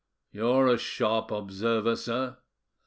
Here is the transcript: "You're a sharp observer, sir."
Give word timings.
"You're 0.31 0.65
a 0.67 0.79
sharp 0.79 1.29
observer, 1.29 1.95
sir." 1.95 2.37